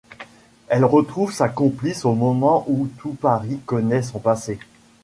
[0.67, 4.57] Elle retrouve sa complice au moment où tout Paris connaît son passé.